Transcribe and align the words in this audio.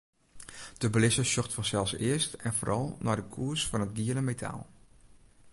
De 0.81 0.89
belizzer 0.91 1.25
sjocht 1.25 1.53
fansels 1.53 1.93
earst 2.09 2.33
en 2.45 2.53
foaral 2.57 2.87
nei 3.05 3.15
de 3.19 3.25
koers 3.33 3.61
fan 3.69 3.85
it 3.85 3.95
giele 3.97 4.23
metaal. 4.29 4.61